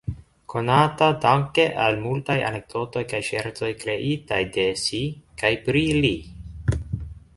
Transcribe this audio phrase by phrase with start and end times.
[0.51, 5.03] Konata danke al multaj anekdotoj kaj ŝercoj kreitaj de si
[5.43, 6.15] kaj pri li.